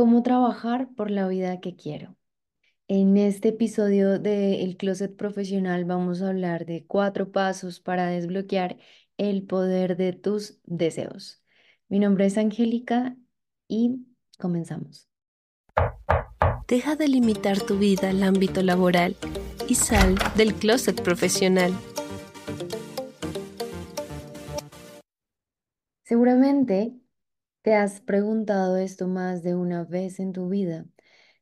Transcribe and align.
cómo 0.00 0.22
trabajar 0.22 0.88
por 0.96 1.10
la 1.10 1.28
vida 1.28 1.60
que 1.60 1.76
quiero. 1.76 2.16
En 2.88 3.18
este 3.18 3.48
episodio 3.48 4.18
de 4.18 4.62
El 4.62 4.78
Closet 4.78 5.14
Profesional 5.14 5.84
vamos 5.84 6.22
a 6.22 6.30
hablar 6.30 6.64
de 6.64 6.86
cuatro 6.86 7.32
pasos 7.32 7.80
para 7.80 8.06
desbloquear 8.06 8.78
el 9.18 9.42
poder 9.42 9.98
de 9.98 10.14
tus 10.14 10.58
deseos. 10.64 11.42
Mi 11.90 11.98
nombre 11.98 12.24
es 12.24 12.38
Angélica 12.38 13.14
y 13.68 14.06
comenzamos. 14.38 15.06
Deja 16.66 16.96
de 16.96 17.06
limitar 17.06 17.60
tu 17.60 17.76
vida 17.76 18.08
al 18.08 18.22
ámbito 18.22 18.62
laboral 18.62 19.16
y 19.68 19.74
sal 19.74 20.14
del 20.34 20.54
closet 20.54 21.02
profesional. 21.02 21.74
Seguramente 26.04 26.94
te 27.62 27.74
has 27.74 28.00
preguntado 28.00 28.76
esto 28.76 29.08
más 29.08 29.42
de 29.42 29.54
una 29.54 29.84
vez 29.84 30.20
en 30.20 30.32
tu 30.32 30.48
vida. 30.48 30.86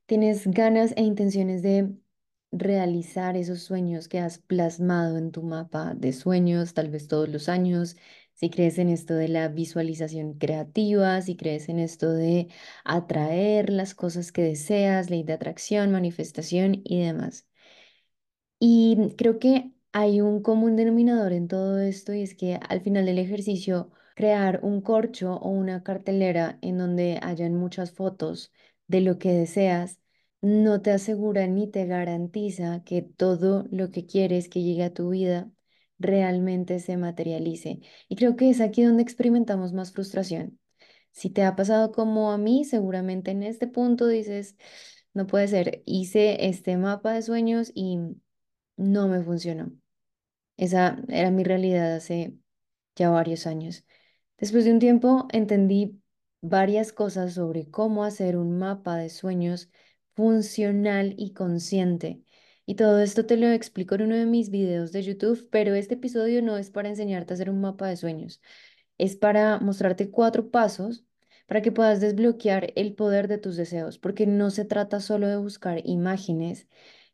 Tienes 0.05 0.47
ganas 0.47 0.93
e 0.97 1.03
intenciones 1.03 1.61
de 1.61 1.93
realizar 2.51 3.37
esos 3.37 3.61
sueños 3.63 4.07
que 4.07 4.19
has 4.19 4.39
plasmado 4.39 5.17
en 5.17 5.31
tu 5.31 5.43
mapa 5.43 5.93
de 5.95 6.13
sueños, 6.13 6.73
tal 6.73 6.89
vez 6.89 7.07
todos 7.07 7.29
los 7.29 7.49
años. 7.49 7.95
Si 8.33 8.49
crees 8.49 8.77
en 8.79 8.89
esto 8.89 9.13
de 9.15 9.27
la 9.27 9.49
visualización 9.49 10.33
creativa, 10.35 11.21
si 11.21 11.35
crees 11.37 11.69
en 11.69 11.79
esto 11.79 12.11
de 12.13 12.47
atraer 12.85 13.69
las 13.69 13.93
cosas 13.95 14.31
que 14.31 14.41
deseas, 14.43 15.09
ley 15.09 15.23
de 15.23 15.33
atracción, 15.33 15.91
manifestación 15.91 16.81
y 16.85 17.01
demás. 17.01 17.47
Y 18.59 19.15
creo 19.17 19.39
que 19.39 19.71
hay 19.91 20.21
un 20.21 20.41
común 20.41 20.75
denominador 20.75 21.33
en 21.33 21.47
todo 21.47 21.79
esto 21.79 22.13
y 22.13 22.21
es 22.21 22.35
que 22.35 22.59
al 22.69 22.81
final 22.81 23.05
del 23.05 23.19
ejercicio 23.19 23.91
crear 24.19 24.59
un 24.63 24.81
corcho 24.81 25.35
o 25.35 25.49
una 25.49 25.81
cartelera 25.81 26.59
en 26.61 26.77
donde 26.77 27.19
hayan 27.21 27.55
muchas 27.55 27.93
fotos 27.93 28.51
de 28.87 28.99
lo 28.99 29.17
que 29.17 29.31
deseas 29.31 29.97
no 30.41 30.81
te 30.81 30.91
asegura 30.91 31.47
ni 31.47 31.71
te 31.71 31.85
garantiza 31.85 32.83
que 32.83 33.01
todo 33.01 33.65
lo 33.71 33.91
que 33.91 34.05
quieres 34.05 34.49
que 34.49 34.61
llegue 34.61 34.83
a 34.83 34.93
tu 34.93 35.11
vida 35.11 35.49
realmente 35.99 36.81
se 36.81 36.97
materialice. 36.97 37.79
Y 38.09 38.17
creo 38.17 38.35
que 38.35 38.49
es 38.49 38.59
aquí 38.59 38.83
donde 38.83 39.03
experimentamos 39.03 39.71
más 39.71 39.93
frustración. 39.93 40.59
Si 41.11 41.29
te 41.29 41.43
ha 41.43 41.55
pasado 41.55 41.93
como 41.93 42.33
a 42.33 42.37
mí, 42.37 42.65
seguramente 42.65 43.31
en 43.31 43.41
este 43.43 43.67
punto 43.67 44.05
dices, 44.05 44.57
no 45.13 45.27
puede 45.27 45.47
ser, 45.47 45.81
hice 45.85 46.49
este 46.49 46.75
mapa 46.75 47.13
de 47.13 47.21
sueños 47.21 47.71
y 47.73 47.99
no 48.75 49.07
me 49.07 49.23
funcionó. 49.23 49.71
Esa 50.57 51.01
era 51.07 51.31
mi 51.31 51.45
realidad 51.45 51.95
hace 51.95 52.35
ya 52.95 53.09
varios 53.11 53.47
años. 53.47 53.85
Después 54.39 54.65
de 54.65 54.71
un 54.71 54.79
tiempo 54.79 55.27
entendí 55.31 56.01
varias 56.41 56.93
cosas 56.93 57.33
sobre 57.33 57.69
cómo 57.69 58.03
hacer 58.03 58.37
un 58.37 58.57
mapa 58.57 58.95
de 58.97 59.09
sueños 59.09 59.69
funcional 60.15 61.13
y 61.17 61.33
consciente. 61.33 62.23
Y 62.65 62.75
todo 62.75 63.01
esto 63.01 63.25
te 63.25 63.35
lo 63.37 63.47
explico 63.51 63.95
en 63.95 64.03
uno 64.03 64.15
de 64.15 64.25
mis 64.25 64.49
videos 64.49 64.91
de 64.91 65.03
YouTube, 65.03 65.47
pero 65.51 65.73
este 65.73 65.95
episodio 65.95 66.41
no 66.41 66.57
es 66.57 66.69
para 66.69 66.89
enseñarte 66.89 67.33
a 67.33 67.35
hacer 67.35 67.49
un 67.49 67.61
mapa 67.61 67.87
de 67.87 67.97
sueños, 67.97 68.41
es 68.97 69.15
para 69.17 69.59
mostrarte 69.59 70.11
cuatro 70.11 70.51
pasos 70.51 71.05
para 71.47 71.61
que 71.61 71.71
puedas 71.71 71.99
desbloquear 72.01 72.73
el 72.75 72.93
poder 72.95 73.27
de 73.27 73.39
tus 73.39 73.57
deseos, 73.57 73.97
porque 73.99 74.27
no 74.27 74.51
se 74.51 74.65
trata 74.65 74.99
solo 75.01 75.27
de 75.27 75.37
buscar 75.37 75.81
imágenes 75.85 76.67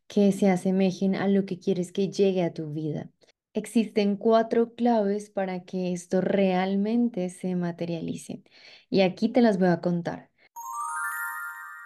que 0.08 0.32
se 0.32 0.50
asemejen 0.50 1.16
a 1.16 1.28
lo 1.28 1.46
que 1.46 1.58
quieres 1.58 1.92
que 1.92 2.10
llegue 2.10 2.42
a 2.44 2.52
tu 2.54 2.72
vida. 2.72 3.10
Existen 3.56 4.16
cuatro 4.18 4.74
claves 4.74 5.30
para 5.30 5.64
que 5.64 5.94
esto 5.94 6.20
realmente 6.20 7.30
se 7.30 7.56
materialice 7.56 8.42
y 8.90 9.00
aquí 9.00 9.30
te 9.30 9.40
las 9.40 9.58
voy 9.58 9.68
a 9.68 9.80
contar. 9.80 10.30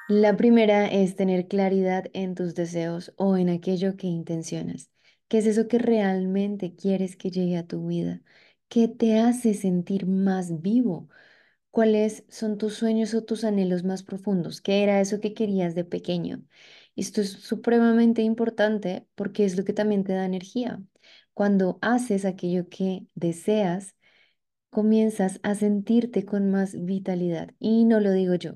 La 0.09 0.37
primera 0.37 0.89
es 0.89 1.15
tener 1.15 1.47
claridad 1.47 2.07
en 2.13 2.35
tus 2.35 2.57
deseos 2.57 3.15
o 3.17 3.37
en 3.37 3.49
aquello 3.51 3.97
que 3.97 4.09
intencionas. 4.09 4.91
¿Qué 5.29 5.39
es 5.39 5.47
eso 5.47 5.69
que 5.69 5.79
realmente 5.79 6.75
quieres 6.75 7.15
que 7.15 7.31
llegue 7.31 7.57
a 7.57 7.69
tu 7.69 7.87
vida? 7.87 8.21
¿Qué 8.67 8.89
te 8.89 9.21
hace 9.21 9.55
sentir 9.55 10.07
más 10.09 10.63
vivo? 10.63 11.09
¿Cuáles 11.71 12.25
son 12.29 12.59
tus 12.59 12.75
sueños 12.75 13.15
o 13.15 13.23
tus 13.23 13.45
anhelos 13.45 13.85
más 13.85 14.03
profundos? 14.03 14.61
¿Qué 14.61 14.83
era 14.83 15.01
eso 15.01 15.21
que 15.21 15.35
querías 15.35 15.77
de 15.77 15.85
pequeño? 15.85 16.43
Esto 16.97 17.21
es 17.21 17.31
supremamente 17.31 18.23
importante 18.23 19.07
porque 19.15 19.45
es 19.45 19.57
lo 19.57 19.65
que 19.65 19.73
también 19.73 20.03
te 20.03 20.15
da 20.15 20.25
energía. 20.25 20.83
Cuando 21.35 21.79
haces 21.83 22.25
aquello 22.25 22.69
que 22.69 23.07
deseas, 23.15 23.95
comienzas 24.71 25.41
a 25.43 25.55
sentirte 25.55 26.25
con 26.25 26.51
más 26.51 26.75
vitalidad. 26.85 27.51
Y 27.59 27.85
no 27.85 28.01
lo 28.01 28.13
digo 28.13 28.35
yo, 28.35 28.55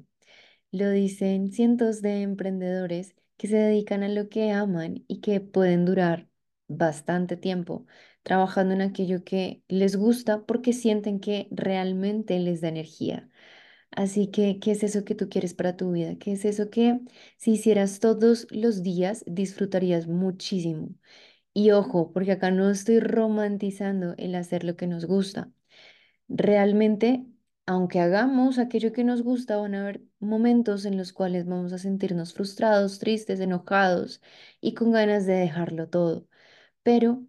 lo 0.72 0.90
dicen 0.90 1.52
cientos 1.52 2.02
de 2.02 2.22
emprendedores 2.22 3.14
que 3.36 3.48
se 3.48 3.56
dedican 3.56 4.02
a 4.02 4.08
lo 4.08 4.28
que 4.28 4.52
aman 4.52 5.04
y 5.08 5.20
que 5.20 5.40
pueden 5.40 5.84
durar 5.84 6.28
bastante 6.68 7.36
tiempo 7.36 7.86
trabajando 8.22 8.74
en 8.74 8.82
aquello 8.82 9.24
que 9.24 9.62
les 9.68 9.96
gusta 9.96 10.44
porque 10.46 10.72
sienten 10.72 11.20
que 11.20 11.48
realmente 11.50 12.38
les 12.40 12.60
da 12.62 12.68
energía. 12.68 13.28
Así 13.92 14.28
que, 14.30 14.58
¿qué 14.60 14.72
es 14.72 14.82
eso 14.84 15.04
que 15.04 15.14
tú 15.14 15.28
quieres 15.28 15.54
para 15.54 15.76
tu 15.76 15.92
vida? 15.92 16.16
¿Qué 16.18 16.32
es 16.32 16.44
eso 16.44 16.70
que 16.70 17.00
si 17.36 17.52
hicieras 17.52 18.00
todos 18.00 18.46
los 18.50 18.82
días 18.82 19.24
disfrutarías 19.26 20.06
muchísimo? 20.08 20.90
Y 21.54 21.70
ojo, 21.72 22.12
porque 22.12 22.32
acá 22.32 22.50
no 22.50 22.70
estoy 22.70 23.00
romantizando 23.00 24.14
el 24.18 24.34
hacer 24.34 24.64
lo 24.64 24.76
que 24.76 24.86
nos 24.88 25.06
gusta. 25.06 25.52
Realmente, 26.28 27.26
aunque 27.66 28.00
hagamos 28.00 28.58
aquello 28.58 28.92
que 28.92 29.04
nos 29.04 29.22
gusta, 29.22 29.56
van 29.58 29.74
a 29.74 29.82
haber 29.82 30.02
momentos 30.20 30.84
en 30.86 30.96
los 30.98 31.12
cuales 31.12 31.46
vamos 31.46 31.72
a 31.72 31.78
sentirnos 31.78 32.34
frustrados, 32.34 32.98
tristes, 33.00 33.40
enojados 33.40 34.22
y 34.60 34.74
con 34.74 34.92
ganas 34.92 35.26
de 35.26 35.34
dejarlo 35.34 35.88
todo. 35.88 36.28
Pero 36.82 37.24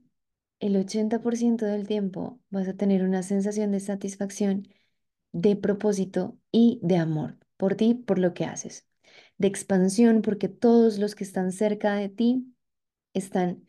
el 0.59 0.77
80% 0.77 1.65
del 1.65 1.87
tiempo 1.87 2.41
vas 2.49 2.67
a 2.67 2.75
tener 2.75 3.03
una 3.03 3.23
sensación 3.23 3.71
de 3.71 3.79
satisfacción, 3.81 4.67
de 5.31 5.55
propósito 5.55 6.37
y 6.51 6.79
de 6.83 6.97
amor 6.97 7.37
por 7.57 7.75
ti, 7.75 7.93
por 7.95 8.19
lo 8.19 8.33
que 8.33 8.45
haces. 8.45 8.87
De 9.37 9.47
expansión, 9.47 10.21
porque 10.21 10.49
todos 10.49 10.99
los 10.99 11.15
que 11.15 11.23
están 11.23 11.51
cerca 11.51 11.95
de 11.95 12.09
ti 12.09 12.55
están 13.13 13.65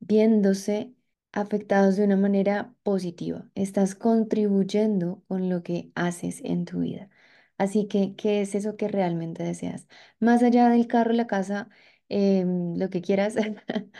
viéndose 0.00 0.94
afectados 1.32 1.96
de 1.96 2.04
una 2.04 2.16
manera 2.16 2.74
positiva. 2.82 3.48
Estás 3.54 3.94
contribuyendo 3.94 5.22
con 5.28 5.48
lo 5.50 5.62
que 5.62 5.90
haces 5.94 6.40
en 6.44 6.64
tu 6.64 6.80
vida. 6.80 7.10
Así 7.58 7.86
que, 7.88 8.14
¿qué 8.16 8.42
es 8.42 8.54
eso 8.54 8.76
que 8.76 8.88
realmente 8.88 9.42
deseas? 9.42 9.86
Más 10.20 10.42
allá 10.42 10.68
del 10.68 10.86
carro, 10.86 11.12
la 11.12 11.26
casa, 11.26 11.68
em, 12.08 12.76
lo 12.78 12.90
que 12.90 13.00
quieras, 13.02 13.34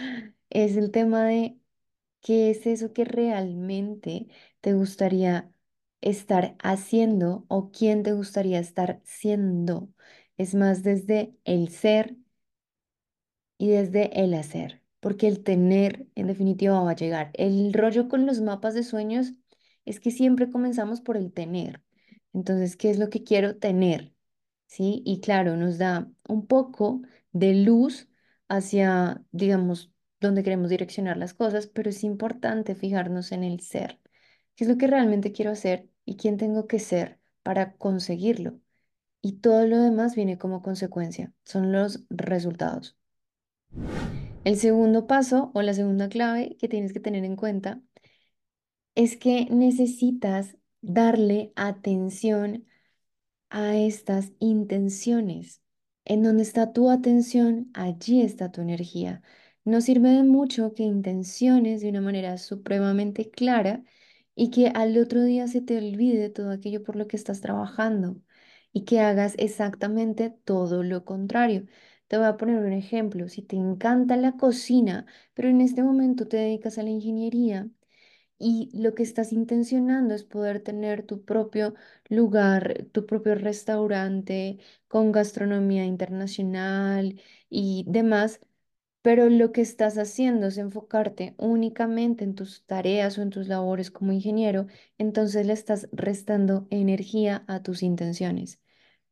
es 0.50 0.76
el 0.76 0.90
tema 0.90 1.24
de 1.24 1.58
qué 2.20 2.50
es 2.50 2.66
eso 2.66 2.92
que 2.92 3.04
realmente 3.04 4.28
te 4.60 4.74
gustaría 4.74 5.50
estar 6.00 6.56
haciendo 6.62 7.44
o 7.48 7.70
quién 7.72 8.02
te 8.02 8.12
gustaría 8.12 8.58
estar 8.60 9.00
siendo. 9.04 9.88
Es 10.36 10.54
más 10.54 10.82
desde 10.82 11.36
el 11.44 11.68
ser 11.70 12.16
y 13.58 13.68
desde 13.68 14.18
el 14.22 14.32
hacer 14.34 14.80
porque 15.06 15.28
el 15.28 15.44
tener 15.44 16.08
en 16.16 16.26
definitiva 16.26 16.80
va 16.80 16.90
a 16.90 16.96
llegar. 16.96 17.30
El 17.34 17.72
rollo 17.72 18.08
con 18.08 18.26
los 18.26 18.40
mapas 18.40 18.74
de 18.74 18.82
sueños 18.82 19.34
es 19.84 20.00
que 20.00 20.10
siempre 20.10 20.50
comenzamos 20.50 21.00
por 21.00 21.16
el 21.16 21.32
tener. 21.32 21.80
Entonces, 22.32 22.76
¿qué 22.76 22.90
es 22.90 22.98
lo 22.98 23.08
que 23.08 23.22
quiero 23.22 23.56
tener? 23.56 24.12
¿Sí? 24.66 25.02
Y 25.06 25.20
claro, 25.20 25.56
nos 25.56 25.78
da 25.78 26.10
un 26.28 26.48
poco 26.48 27.02
de 27.30 27.54
luz 27.54 28.08
hacia, 28.48 29.22
digamos, 29.30 29.92
donde 30.18 30.42
queremos 30.42 30.70
direccionar 30.70 31.16
las 31.18 31.34
cosas, 31.34 31.68
pero 31.68 31.90
es 31.90 32.02
importante 32.02 32.74
fijarnos 32.74 33.30
en 33.30 33.44
el 33.44 33.60
ser. 33.60 34.00
¿Qué 34.56 34.64
es 34.64 34.68
lo 34.68 34.76
que 34.76 34.88
realmente 34.88 35.30
quiero 35.30 35.52
hacer 35.52 35.88
y 36.04 36.16
quién 36.16 36.36
tengo 36.36 36.66
que 36.66 36.80
ser 36.80 37.20
para 37.44 37.76
conseguirlo? 37.76 38.58
Y 39.22 39.34
todo 39.34 39.66
lo 39.68 39.80
demás 39.80 40.16
viene 40.16 40.36
como 40.36 40.62
consecuencia, 40.62 41.32
son 41.44 41.70
los 41.70 42.04
resultados. 42.10 42.96
El 44.46 44.56
segundo 44.56 45.06
paso 45.06 45.50
o 45.54 45.60
la 45.60 45.74
segunda 45.74 46.08
clave 46.08 46.56
que 46.58 46.68
tienes 46.68 46.94
que 46.94 47.00
tener 47.00 47.22
en 47.26 47.36
cuenta 47.36 47.82
es 48.94 49.16
que 49.16 49.46
necesitas 49.50 50.56
darle 50.80 51.52
atención 51.56 52.66
a 53.50 53.76
estas 53.76 54.32
intenciones. 54.40 55.62
En 56.04 56.22
donde 56.22 56.42
está 56.44 56.72
tu 56.72 56.90
atención, 56.90 57.70
allí 57.74 58.22
está 58.22 58.52
tu 58.52 58.62
energía. 58.62 59.22
No 59.64 59.80
sirve 59.80 60.10
de 60.10 60.22
mucho 60.24 60.74
que 60.74 60.84
intenciones 60.84 61.82
de 61.82 61.90
una 61.90 62.00
manera 62.00 62.38
supremamente 62.38 63.30
clara 63.30 63.84
y 64.34 64.50
que 64.50 64.68
al 64.68 64.98
otro 64.98 65.24
día 65.24 65.48
se 65.48 65.60
te 65.62 65.78
olvide 65.78 66.30
todo 66.30 66.50
aquello 66.52 66.82
por 66.84 66.96
lo 66.96 67.08
que 67.08 67.16
estás 67.16 67.40
trabajando 67.40 68.16
y 68.72 68.84
que 68.84 69.00
hagas 69.00 69.34
exactamente 69.38 70.30
todo 70.30 70.82
lo 70.82 71.04
contrario. 71.04 71.66
Te 72.08 72.16
voy 72.18 72.26
a 72.26 72.36
poner 72.36 72.58
un 72.58 72.72
ejemplo. 72.72 73.28
Si 73.28 73.42
te 73.42 73.56
encanta 73.56 74.16
la 74.16 74.32
cocina, 74.36 75.06
pero 75.34 75.48
en 75.48 75.60
este 75.60 75.82
momento 75.82 76.28
te 76.28 76.36
dedicas 76.36 76.78
a 76.78 76.82
la 76.82 76.90
ingeniería 76.90 77.68
Y 78.38 78.70
lo 78.74 78.94
que 78.94 79.02
estás 79.04 79.32
intencionando 79.32 80.14
es 80.14 80.24
poder 80.24 80.60
tener 80.60 81.04
tu 81.06 81.24
propio 81.24 81.74
lugar, 82.10 82.86
tu 82.92 83.06
propio 83.06 83.34
restaurante 83.36 84.58
con 84.88 85.12
gastronomía 85.12 85.84
internacional 85.86 87.20
y 87.50 87.84
demás, 87.88 88.40
pero 89.02 89.28
lo 89.30 89.52
que 89.52 89.60
estás 89.62 89.98
haciendo 89.98 90.46
es 90.48 90.58
enfocarte 90.58 91.34
únicamente 91.38 92.24
en 92.24 92.34
tus 92.34 92.64
tareas 92.66 93.18
o 93.18 93.22
en 93.22 93.30
tus 93.30 93.48
labores 93.48 93.90
como 93.90 94.12
ingeniero, 94.12 94.66
entonces 94.98 95.46
le 95.46 95.52
estás 95.54 95.88
restando 95.92 96.66
energía 96.70 97.44
a 97.48 97.62
tus 97.62 97.82
intenciones. 97.82 98.60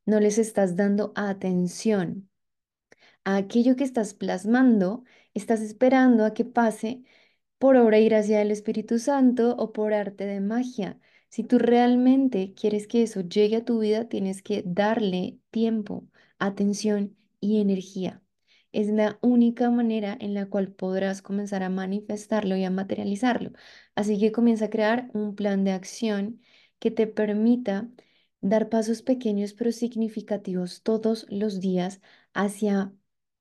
No 0.06 0.20
les 0.20 0.38
estás 0.38 0.76
dando 0.76 1.12
atención 1.16 2.28
aquello 3.24 3.76
que 3.76 3.84
estás 3.84 4.14
plasmando, 4.14 5.04
estás 5.34 5.60
esperando 5.60 6.24
a 6.24 6.34
que 6.34 6.44
pase 6.44 7.02
por 7.58 7.76
obra 7.76 7.98
y 7.98 8.06
gracia 8.06 8.38
del 8.38 8.50
Espíritu 8.50 8.98
Santo 8.98 9.56
o 9.56 9.72
por 9.72 9.94
arte 9.94 10.26
de 10.26 10.40
magia. 10.40 11.00
Si 11.28 11.44
tú 11.44 11.58
realmente 11.58 12.54
quieres 12.54 12.86
que 12.86 13.02
eso 13.02 13.22
llegue 13.22 13.56
a 13.56 13.64
tu 13.64 13.80
vida, 13.80 14.08
tienes 14.08 14.42
que 14.42 14.62
darle 14.66 15.38
tiempo, 15.50 16.06
atención 16.38 17.16
y 17.40 17.60
energía. 17.60 18.22
Es 18.72 18.88
la 18.88 19.18
única 19.22 19.70
manera 19.70 20.16
en 20.20 20.34
la 20.34 20.46
cual 20.46 20.72
podrás 20.72 21.22
comenzar 21.22 21.62
a 21.62 21.70
manifestarlo 21.70 22.56
y 22.56 22.64
a 22.64 22.70
materializarlo. 22.70 23.52
Así 23.94 24.18
que 24.18 24.32
comienza 24.32 24.66
a 24.66 24.70
crear 24.70 25.10
un 25.14 25.34
plan 25.36 25.64
de 25.64 25.72
acción 25.72 26.40
que 26.78 26.90
te 26.90 27.06
permita 27.06 27.88
dar 28.40 28.68
pasos 28.68 29.02
pequeños 29.02 29.54
pero 29.54 29.72
significativos 29.72 30.82
todos 30.82 31.26
los 31.30 31.60
días 31.60 32.00
hacia 32.34 32.92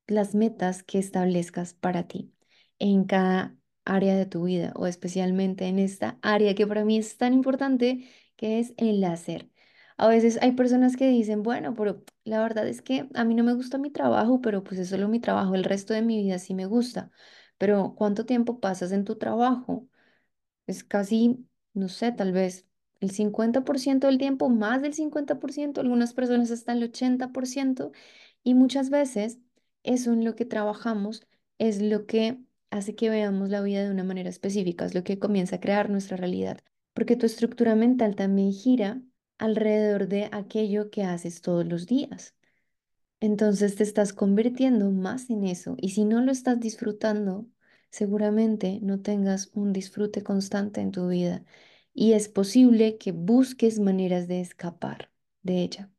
las 0.08 0.36
metas 0.36 0.84
que 0.84 1.00
establezcas 1.00 1.74
para 1.74 2.08
ti 2.08 2.34
en 2.80 3.06
cada 3.06 3.56
área 3.86 4.16
de 4.16 4.26
tu 4.26 4.44
vida 4.46 4.74
o 4.76 4.88
especialmente 4.88 5.66
en 5.68 5.80
esta 5.80 6.18
área 6.22 6.56
que 6.56 6.68
para 6.68 6.86
mí 6.86 6.98
es 6.98 7.18
tan 7.18 7.34
importante 7.34 8.08
que 8.36 8.60
es 8.60 8.74
el 8.78 9.04
hacer. 9.04 9.50
A 9.98 10.08
veces 10.08 10.40
hay 10.42 10.54
personas 10.54 10.98
que 10.98 11.08
dicen, 11.08 11.44
bueno, 11.44 11.76
pero 11.76 12.04
la 12.24 12.42
verdad 12.42 12.68
es 12.68 12.82
que 12.82 13.08
a 13.14 13.24
mí 13.26 13.36
no 13.36 13.44
me 13.44 13.54
gusta 13.54 13.78
mi 13.78 13.92
trabajo, 13.92 14.42
pero 14.42 14.64
pues 14.64 14.80
es 14.80 14.90
solo 14.90 15.08
mi 15.08 15.20
trabajo, 15.20 15.56
el 15.56 15.64
resto 15.64 15.94
de 15.94 16.02
mi 16.02 16.22
vida 16.24 16.40
sí 16.40 16.54
me 16.56 16.66
gusta. 16.66 17.12
Pero 17.58 17.94
¿cuánto 17.96 18.26
tiempo 18.26 18.60
pasas 18.60 18.92
en 18.92 19.06
tu 19.06 19.16
trabajo? 19.18 19.88
Es 20.68 20.84
casi, 20.84 21.46
no 21.74 21.90
sé, 21.90 22.12
tal 22.12 22.32
vez 22.32 22.68
el 23.02 23.12
50% 23.12 24.08
del 24.08 24.18
tiempo, 24.18 24.50
más 24.50 24.82
del 24.82 24.94
50%, 24.94 25.82
algunas 25.82 26.14
personas 26.14 26.52
hasta 26.52 26.72
el 26.74 26.84
80%, 26.84 27.92
y 28.44 28.54
muchas 28.54 28.90
veces 28.90 29.40
eso 29.84 30.14
en 30.14 30.26
lo 30.26 30.36
que 30.36 30.46
trabajamos 30.46 31.26
es 31.60 31.82
lo 31.82 32.06
que 32.06 32.40
hace 32.72 32.96
que 32.96 33.10
veamos 33.10 33.50
la 33.50 33.62
vida 33.62 33.84
de 33.84 33.92
una 33.92 34.04
manera 34.04 34.30
específica, 34.30 34.86
es 34.86 34.96
lo 34.96 35.04
que 35.04 35.20
comienza 35.20 35.58
a 35.58 35.60
crear 35.60 35.90
nuestra 35.90 36.18
realidad, 36.18 36.60
porque 36.94 37.16
tu 37.16 37.26
estructura 37.26 37.76
mental 37.76 38.16
también 38.16 38.52
gira 38.54 39.02
alrededor 39.38 40.08
de 40.08 40.30
aquello 40.32 40.90
que 40.90 41.04
haces 41.04 41.42
todos 41.42 41.66
los 41.66 41.86
días. 41.88 42.36
Entonces 43.22 43.76
te 43.76 43.84
estás 43.84 44.14
convirtiendo 44.14 44.92
más 44.92 45.30
en 45.30 45.46
eso 45.46 45.76
y 45.80 45.92
si 45.92 46.06
no 46.06 46.22
lo 46.22 46.32
estás 46.32 46.60
disfrutando, 46.60 47.48
seguramente 47.90 48.80
no 48.82 49.02
tengas 49.02 49.52
un 49.54 49.74
disfrute 49.74 50.24
constante 50.24 50.82
en 50.82 50.92
tu 50.92 51.08
vida 51.08 51.46
y 51.94 52.14
es 52.14 52.28
posible 52.30 52.98
que 52.98 53.14
busques 53.14 53.80
maneras 53.80 54.28
de 54.28 54.42
escapar 54.42 55.12
de 55.44 55.62
ella. 55.62 55.93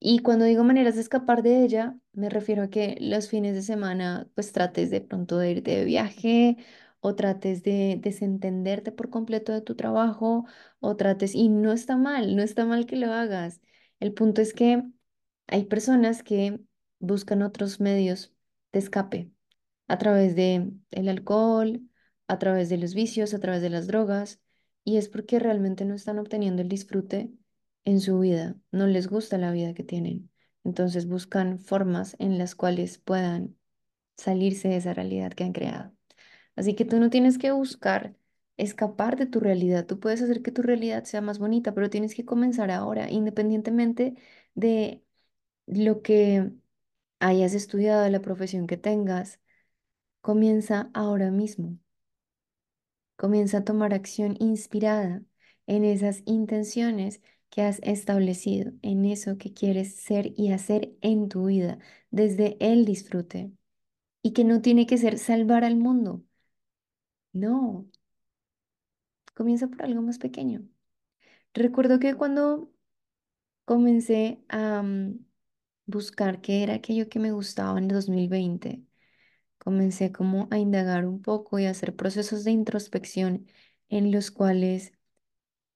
Y 0.00 0.20
cuando 0.20 0.44
digo 0.44 0.62
maneras 0.64 0.94
de 0.94 1.00
escapar 1.00 1.42
de 1.42 1.64
ella, 1.64 1.96
me 2.12 2.28
refiero 2.30 2.62
a 2.64 2.70
que 2.70 2.96
los 3.00 3.28
fines 3.28 3.54
de 3.54 3.62
semana 3.62 4.28
pues 4.34 4.52
trates 4.52 4.90
de 4.90 5.00
pronto 5.00 5.38
de 5.38 5.50
irte 5.52 5.72
de 5.76 5.84
viaje 5.84 6.56
o 7.00 7.14
trates 7.16 7.62
de 7.62 7.98
desentenderte 8.00 8.92
por 8.92 9.10
completo 9.10 9.52
de 9.52 9.60
tu 9.60 9.74
trabajo 9.76 10.46
o 10.80 10.96
trates, 10.96 11.34
y 11.34 11.48
no 11.48 11.72
está 11.72 11.96
mal, 11.96 12.36
no 12.36 12.42
está 12.42 12.64
mal 12.64 12.86
que 12.86 12.96
lo 12.96 13.12
hagas. 13.12 13.60
El 14.00 14.12
punto 14.14 14.40
es 14.40 14.52
que 14.54 14.84
hay 15.46 15.64
personas 15.64 16.22
que 16.22 16.60
buscan 17.00 17.42
otros 17.42 17.80
medios 17.80 18.34
de 18.72 18.78
escape 18.80 19.30
a 19.88 19.98
través 19.98 20.36
de 20.36 20.70
el 20.90 21.08
alcohol, 21.08 21.82
a 22.28 22.38
través 22.38 22.68
de 22.68 22.78
los 22.78 22.94
vicios, 22.94 23.34
a 23.34 23.40
través 23.40 23.62
de 23.62 23.70
las 23.70 23.86
drogas, 23.86 24.40
y 24.84 24.96
es 24.96 25.08
porque 25.08 25.38
realmente 25.38 25.84
no 25.84 25.94
están 25.94 26.18
obteniendo 26.18 26.62
el 26.62 26.68
disfrute 26.68 27.32
en 27.84 28.00
su 28.00 28.20
vida, 28.20 28.56
no 28.72 28.86
les 28.86 29.08
gusta 29.08 29.38
la 29.38 29.52
vida 29.52 29.74
que 29.74 29.84
tienen. 29.84 30.30
Entonces 30.64 31.06
buscan 31.08 31.58
formas 31.58 32.16
en 32.18 32.38
las 32.38 32.54
cuales 32.54 32.98
puedan 32.98 33.56
salirse 34.16 34.68
de 34.68 34.76
esa 34.78 34.94
realidad 34.94 35.32
que 35.32 35.44
han 35.44 35.52
creado. 35.52 35.92
Así 36.56 36.74
que 36.74 36.84
tú 36.84 36.98
no 37.00 37.10
tienes 37.10 37.38
que 37.38 37.52
buscar 37.52 38.16
escapar 38.56 39.16
de 39.18 39.26
tu 39.26 39.40
realidad, 39.40 39.86
tú 39.86 40.00
puedes 40.00 40.22
hacer 40.22 40.42
que 40.42 40.50
tu 40.52 40.62
realidad 40.62 41.04
sea 41.04 41.20
más 41.20 41.38
bonita, 41.38 41.74
pero 41.74 41.90
tienes 41.90 42.14
que 42.14 42.24
comenzar 42.24 42.70
ahora, 42.70 43.10
independientemente 43.10 44.16
de 44.54 45.04
lo 45.66 46.02
que 46.02 46.50
hayas 47.20 47.54
estudiado, 47.54 48.08
la 48.10 48.20
profesión 48.22 48.66
que 48.66 48.76
tengas, 48.76 49.40
comienza 50.22 50.90
ahora 50.94 51.30
mismo. 51.30 51.78
Comienza 53.16 53.58
a 53.58 53.64
tomar 53.64 53.92
acción 53.94 54.36
inspirada 54.40 55.22
en 55.66 55.84
esas 55.84 56.22
intenciones 56.24 57.20
que 57.50 57.62
has 57.62 57.80
establecido, 57.82 58.72
en 58.82 59.04
eso 59.04 59.38
que 59.38 59.52
quieres 59.54 59.94
ser 59.96 60.32
y 60.36 60.52
hacer 60.52 60.94
en 61.02 61.28
tu 61.28 61.46
vida, 61.46 61.78
desde 62.10 62.56
el 62.60 62.84
disfrute. 62.84 63.52
Y 64.22 64.32
que 64.34 64.44
no 64.44 64.62
tiene 64.62 64.86
que 64.86 64.98
ser 64.98 65.18
salvar 65.18 65.64
al 65.64 65.76
mundo. 65.76 66.22
No, 67.32 67.86
comienza 69.34 69.68
por 69.68 69.82
algo 69.84 70.02
más 70.02 70.18
pequeño. 70.18 70.62
Recuerdo 71.54 71.98
que 72.00 72.14
cuando 72.16 72.70
comencé 73.64 74.42
a 74.48 74.82
mm, 74.82 75.20
buscar 75.86 76.40
qué 76.40 76.62
era 76.64 76.74
aquello 76.76 77.08
que 77.08 77.18
me 77.20 77.32
gustaba 77.32 77.78
en 77.78 77.88
2020, 77.88 78.84
comencé 79.58 80.12
como 80.12 80.48
a 80.50 80.58
indagar 80.58 81.06
un 81.06 81.22
poco 81.22 81.58
y 81.58 81.66
a 81.66 81.70
hacer 81.72 81.96
procesos 81.96 82.44
de 82.44 82.52
introspección 82.52 83.46
en 83.90 84.12
los 84.12 84.30
cuales 84.30 84.92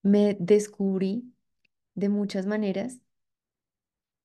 me 0.03 0.37
descubrí 0.41 1.32
de 1.95 2.09
muchas 2.09 2.47
maneras. 2.47 3.01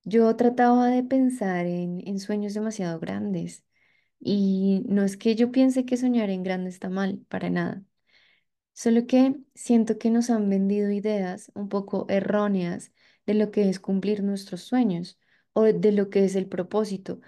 Yo 0.03 0.33
trataba 0.35 0.87
de 0.87 1.03
pensar 1.03 1.65
en, 1.65 2.01
en 2.07 2.19
sueños 2.19 2.53
demasiado 2.53 2.99
grandes 2.99 3.65
y 4.19 4.83
no 4.87 5.03
es 5.03 5.17
que 5.17 5.35
yo 5.35 5.51
piense 5.51 5.85
que 5.85 5.97
soñar 5.97 6.29
en 6.29 6.43
grande 6.43 6.69
está 6.69 6.89
mal, 6.89 7.19
para 7.29 7.49
nada. 7.49 7.83
Solo 8.73 9.07
que 9.07 9.35
siento 9.55 9.97
que 9.99 10.11
nos 10.11 10.29
han 10.31 10.49
vendido 10.49 10.91
ideas 10.91 11.51
un 11.55 11.69
poco 11.69 12.05
erróneas 12.09 12.91
de 13.27 13.35
lo 13.35 13.51
que 13.51 13.69
es 13.69 13.79
cumplir 13.79 14.23
nuestros 14.23 14.61
sueños 14.63 15.19
o 15.53 15.63
de 15.63 15.91
lo 15.93 16.09
que 16.09 16.25
es 16.25 16.35
el 16.35 16.47
propósito. 16.47 17.21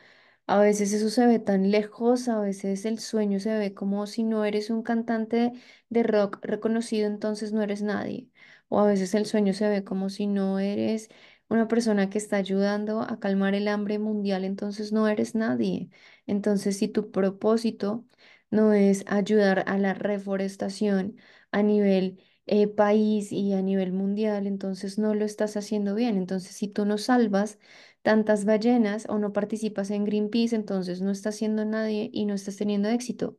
A 0.47 0.59
veces 0.59 0.93
eso 0.93 1.09
se 1.09 1.25
ve 1.27 1.39
tan 1.39 1.71
lejos, 1.71 2.27
a 2.29 2.39
veces 2.39 2.85
el 2.85 2.99
sueño 2.99 3.39
se 3.39 3.57
ve 3.57 3.73
como 3.73 4.07
si 4.07 4.23
no 4.23 4.45
eres 4.45 4.69
un 4.71 4.83
cantante 4.83 5.53
de 5.89 6.03
rock 6.03 6.39
reconocido, 6.43 7.07
entonces 7.07 7.53
no 7.53 7.61
eres 7.63 7.81
nadie. 7.83 8.29
O 8.69 8.79
a 8.79 8.85
veces 8.87 9.13
el 9.15 9.25
sueño 9.25 9.53
se 9.53 9.67
ve 9.69 9.83
como 9.83 10.09
si 10.09 10.27
no 10.27 10.59
eres 10.59 11.09
una 11.49 11.67
persona 11.67 12.09
que 12.09 12.17
está 12.19 12.37
ayudando 12.37 13.01
a 13.01 13.19
calmar 13.19 13.55
el 13.55 13.67
hambre 13.67 13.99
mundial, 13.99 14.45
entonces 14.45 14.91
no 14.91 15.07
eres 15.07 15.35
nadie. 15.35 15.89
Entonces, 16.27 16.77
si 16.77 16.87
tu 16.87 17.11
propósito 17.11 18.05
no 18.51 18.73
es 18.73 19.03
ayudar 19.07 19.63
a 19.67 19.77
la 19.77 19.93
reforestación 19.93 21.17
a 21.51 21.63
nivel 21.63 22.19
eh, 22.45 22.67
país 22.67 23.31
y 23.31 23.53
a 23.53 23.61
nivel 23.61 23.91
mundial, 23.93 24.47
entonces 24.47 24.97
no 24.99 25.13
lo 25.15 25.25
estás 25.25 25.57
haciendo 25.57 25.95
bien. 25.95 26.17
Entonces, 26.17 26.55
si 26.55 26.67
tú 26.67 26.85
no 26.85 26.97
salvas 26.97 27.59
tantas 28.01 28.45
ballenas 28.45 29.05
o 29.09 29.17
no 29.19 29.33
participas 29.33 29.91
en 29.91 30.05
Greenpeace, 30.05 30.55
entonces 30.55 31.01
no 31.01 31.11
estás 31.11 31.35
siendo 31.35 31.65
nadie 31.65 32.09
y 32.13 32.25
no 32.25 32.33
estás 32.35 32.55
teniendo 32.57 32.89
éxito. 32.89 33.37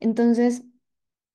Entonces, 0.00 0.64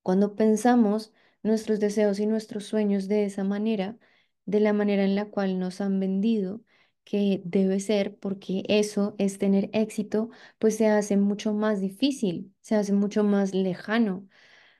cuando 0.04 0.36
pensamos 0.36 1.14
nuestros 1.44 1.80
deseos 1.80 2.20
y 2.20 2.26
nuestros 2.28 2.66
sueños 2.66 3.08
de 3.08 3.26
esa 3.26 3.44
manera, 3.44 3.98
de 4.46 4.60
la 4.60 4.74
manera 4.74 5.04
en 5.04 5.16
la 5.16 5.26
cual 5.26 5.60
nos 5.60 5.82
han 5.82 6.00
vendido 6.00 6.62
que 7.04 7.42
debe 7.46 7.80
ser, 7.80 8.16
porque 8.18 8.64
eso 8.68 9.16
es 9.18 9.38
tener 9.40 9.70
éxito, 9.74 10.30
pues 10.60 10.78
se 10.78 10.88
hace 10.88 11.18
mucho 11.18 11.54
más 11.54 11.82
difícil, 11.82 12.54
se 12.62 12.76
hace 12.76 12.94
mucho 12.94 13.24
más 13.24 13.54
lejano. 13.56 14.28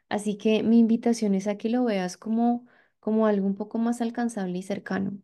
Así 0.10 0.38
que 0.38 0.64
mi 0.64 0.80
invitación 0.80 1.36
es 1.36 1.48
a 1.48 1.58
que 1.58 1.70
lo 1.70 1.84
veas 1.86 2.18
como, 2.18 2.66
como 3.00 3.28
algo 3.28 3.46
un 3.48 3.56
poco 3.56 3.78
más 3.78 4.02
alcanzable 4.02 4.58
y 4.58 4.64
cercano. 4.64 5.20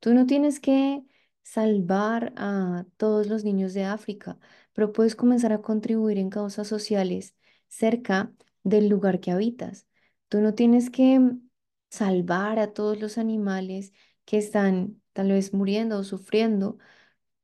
Tú 0.00 0.14
no 0.14 0.26
tienes 0.26 0.60
que 0.60 1.02
salvar 1.42 2.32
a 2.36 2.86
todos 2.96 3.26
los 3.28 3.44
niños 3.44 3.74
de 3.74 3.84
África, 3.84 4.38
pero 4.72 4.92
puedes 4.92 5.16
comenzar 5.16 5.52
a 5.52 5.62
contribuir 5.62 6.18
en 6.18 6.30
causas 6.30 6.68
sociales 6.68 7.34
cerca 7.68 8.32
del 8.62 8.88
lugar 8.88 9.20
que 9.20 9.30
habitas. 9.32 9.86
Tú 10.30 10.40
no 10.42 10.54
tienes 10.54 10.90
que 10.90 11.20
salvar 11.90 12.58
a 12.60 12.72
todos 12.74 13.00
los 13.00 13.18
animales 13.18 13.94
que 14.26 14.38
están 14.38 15.02
tal 15.14 15.30
vez 15.32 15.54
muriendo 15.54 15.98
o 16.00 16.04
sufriendo 16.04 16.78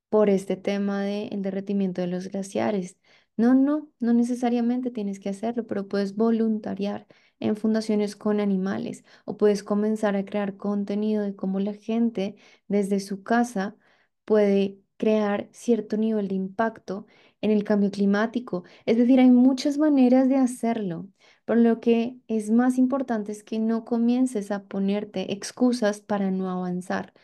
por 0.09 0.31
este 0.31 0.57
tema 0.57 1.03
del 1.03 1.43
derretimiento 1.43 2.01
de 2.01 2.07
los 2.09 2.29
glaciares. 2.29 2.97
No, 3.37 3.55
no, 3.55 3.89
no 4.01 4.13
necesariamente 4.15 4.91
tienes 4.91 5.21
que 5.21 5.29
hacerlo, 5.31 5.67
pero 5.67 5.89
puedes 5.89 6.17
voluntariar 6.17 7.07
en 7.41 7.57
fundaciones 7.57 8.17
con 8.17 8.41
animales 8.41 9.05
o 9.27 9.37
puedes 9.37 9.63
comenzar 9.65 10.17
a 10.17 10.25
crear 10.25 10.57
contenido 10.57 11.23
de 11.25 11.37
cómo 11.37 11.61
la 11.61 11.75
gente 11.75 12.37
desde 12.69 13.01
su 13.01 13.23
casa 13.23 13.77
puede 14.25 14.81
crear 14.97 15.49
cierto 15.53 15.97
nivel 15.99 16.29
de 16.29 16.35
impacto 16.37 17.07
en 17.43 17.51
el 17.51 17.65
cambio 17.65 17.91
climático. 17.91 18.65
Es 18.87 18.97
decir, 18.97 19.21
hay 19.21 19.31
muchas 19.31 19.79
maneras 19.79 20.29
de 20.29 20.37
hacerlo. 20.37 21.09
Por 21.47 21.59
lo 21.59 21.81
que 21.81 22.19
es 22.29 22.51
más 22.51 22.79
importante 22.79 23.33
es 23.33 23.45
que 23.45 23.59
no 23.61 23.85
comiences 23.87 24.51
a 24.53 24.65
ponerte 24.65 25.33
excusas 25.33 26.01
para 26.03 26.31
no 26.33 26.51
avanzar. 26.51 27.15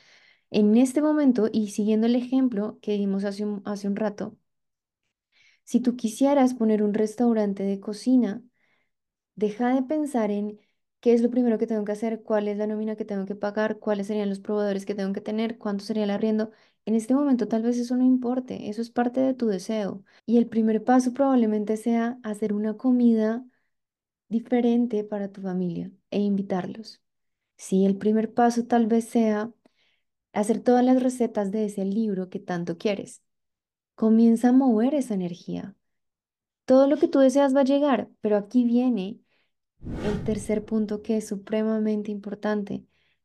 En 0.50 0.76
este 0.78 1.02
momento, 1.02 1.48
y 1.52 1.70
siguiendo 1.70 2.06
el 2.08 2.16
ejemplo 2.16 2.78
que 2.82 2.92
dimos 2.94 3.24
hace 3.24 3.44
un, 3.46 3.62
hace 3.66 3.88
un 3.88 3.96
rato, 3.96 4.38
si 5.64 5.80
tú 5.80 5.96
quisieras 5.96 6.54
poner 6.54 6.82
un 6.82 6.94
restaurante 6.94 7.62
de 7.62 7.80
cocina, 7.80 8.42
deja 9.36 9.74
de 9.74 9.82
pensar 9.82 10.30
en 10.30 10.60
qué 11.00 11.14
es 11.14 11.22
lo 11.22 11.30
primero 11.30 11.58
que 11.58 11.66
tengo 11.66 11.84
que 11.84 11.92
hacer, 11.92 12.22
cuál 12.22 12.48
es 12.48 12.58
la 12.58 12.66
nómina 12.66 12.96
que 12.96 13.04
tengo 13.04 13.26
que 13.26 13.36
pagar, 13.36 13.78
cuáles 13.78 14.08
serían 14.08 14.28
los 14.28 14.40
proveedores 14.40 14.86
que 14.86 14.94
tengo 14.94 15.12
que 15.12 15.20
tener, 15.20 15.58
cuánto 15.58 15.84
sería 15.84 16.04
el 16.04 16.10
arriendo. 16.10 16.50
En 16.86 16.94
este 16.94 17.14
momento 17.14 17.48
tal 17.48 17.62
vez 17.62 17.78
eso 17.78 17.96
no 17.96 18.04
importe, 18.04 18.68
eso 18.70 18.82
es 18.82 18.90
parte 18.90 19.20
de 19.20 19.34
tu 19.34 19.46
deseo. 19.48 20.04
Y 20.26 20.38
el 20.38 20.48
primer 20.48 20.84
paso 20.84 21.12
probablemente 21.14 21.76
sea 21.76 22.18
hacer 22.22 22.52
una 22.52 22.76
comida 22.76 23.44
diferente 24.32 25.04
para 25.04 25.30
tu 25.32 25.42
familia 25.42 25.92
e 26.10 26.20
invitarlos. 26.20 27.02
Si 27.56 27.86
el 27.86 27.98
primer 27.98 28.34
paso 28.34 28.66
tal 28.66 28.86
vez 28.88 29.08
sea 29.08 29.52
hacer 30.32 30.60
todas 30.60 30.84
las 30.84 31.02
recetas 31.02 31.52
de 31.52 31.66
ese 31.66 31.84
libro 31.84 32.30
que 32.30 32.40
tanto 32.40 32.78
quieres, 32.78 33.22
comienza 33.94 34.50
a 34.50 34.52
mover 34.52 34.94
esa 34.94 35.14
energía. 35.14 35.76
Todo 36.64 36.88
lo 36.88 36.98
que 36.98 37.08
tú 37.08 37.20
deseas 37.20 37.54
va 37.56 37.60
a 37.62 37.64
llegar, 37.64 38.10
pero 38.20 38.36
aquí 38.36 38.64
viene 38.64 39.20
el 40.04 40.22
tercer 40.24 40.64
punto 40.64 41.02
que 41.02 41.18
es 41.18 41.28
supremamente 41.28 42.10
importante 42.10 42.84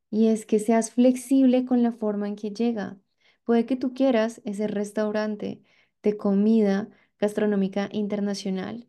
y 0.10 0.28
es 0.28 0.46
que 0.46 0.60
seas 0.60 0.92
flexible 0.92 1.66
con 1.66 1.84
la 1.84 1.92
forma 1.92 2.28
en 2.28 2.36
que 2.36 2.52
llega. 2.52 2.98
Puede 3.44 3.66
que 3.66 3.76
tú 3.78 3.94
quieras 3.94 4.42
ese 4.46 4.68
restaurante 4.68 5.64
de 6.04 6.18
comida 6.18 6.90
gastronómica 7.20 7.90
internacional 7.92 8.88